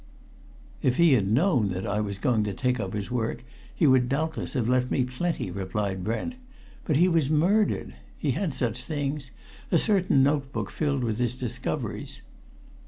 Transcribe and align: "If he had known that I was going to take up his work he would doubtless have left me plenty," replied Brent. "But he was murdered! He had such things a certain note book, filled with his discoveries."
"If 0.81 0.97
he 0.97 1.13
had 1.13 1.27
known 1.27 1.69
that 1.69 1.85
I 1.85 2.01
was 2.01 2.17
going 2.17 2.43
to 2.45 2.53
take 2.55 2.79
up 2.79 2.93
his 2.93 3.11
work 3.11 3.43
he 3.75 3.85
would 3.85 4.09
doubtless 4.09 4.53
have 4.53 4.67
left 4.67 4.89
me 4.89 5.03
plenty," 5.05 5.51
replied 5.51 6.03
Brent. 6.03 6.33
"But 6.85 6.95
he 6.97 7.07
was 7.07 7.29
murdered! 7.29 7.93
He 8.17 8.31
had 8.31 8.51
such 8.51 8.83
things 8.83 9.29
a 9.71 9.77
certain 9.77 10.23
note 10.23 10.51
book, 10.51 10.71
filled 10.71 11.03
with 11.03 11.19
his 11.19 11.35
discoveries." 11.35 12.21